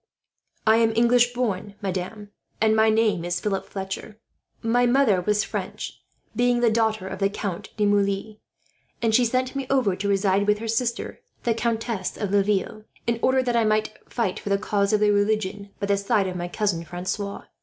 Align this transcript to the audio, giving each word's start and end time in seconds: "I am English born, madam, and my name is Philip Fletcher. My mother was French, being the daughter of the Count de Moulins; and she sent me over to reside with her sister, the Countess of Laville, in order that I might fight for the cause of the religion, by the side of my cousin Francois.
"I 0.65 0.77
am 0.77 0.93
English 0.95 1.31
born, 1.31 1.75
madam, 1.79 2.31
and 2.59 2.75
my 2.75 2.89
name 2.89 3.23
is 3.23 3.39
Philip 3.39 3.67
Fletcher. 3.67 4.17
My 4.63 4.87
mother 4.87 5.21
was 5.21 5.43
French, 5.43 6.01
being 6.35 6.59
the 6.59 6.71
daughter 6.71 7.07
of 7.07 7.19
the 7.19 7.29
Count 7.29 7.69
de 7.77 7.85
Moulins; 7.85 8.37
and 8.99 9.13
she 9.13 9.23
sent 9.25 9.55
me 9.55 9.67
over 9.69 9.95
to 9.95 10.07
reside 10.09 10.47
with 10.47 10.57
her 10.57 10.67
sister, 10.67 11.19
the 11.43 11.53
Countess 11.53 12.17
of 12.17 12.31
Laville, 12.31 12.85
in 13.05 13.19
order 13.21 13.43
that 13.43 13.55
I 13.55 13.63
might 13.63 13.95
fight 14.11 14.39
for 14.39 14.49
the 14.49 14.57
cause 14.57 14.91
of 14.91 15.01
the 15.01 15.11
religion, 15.11 15.69
by 15.79 15.85
the 15.85 15.97
side 15.97 16.25
of 16.25 16.35
my 16.35 16.47
cousin 16.47 16.83
Francois. 16.83 17.43